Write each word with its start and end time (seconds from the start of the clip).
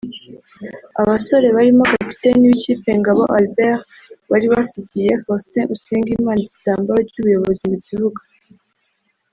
Abasore 1.01 1.47
barimo 1.55 1.83
Kapiteni 1.93 2.43
w’ikipe 2.49 2.89
Ngabo 2.99 3.23
Albert 3.37 3.81
wari 4.31 4.45
wasigiye 4.53 5.11
Faustin 5.23 5.65
Usengimana 5.75 6.39
igitambaro 6.43 6.99
cy’ubuyobozi 7.11 7.63
mu 7.71 7.77
kibuga 7.85 8.21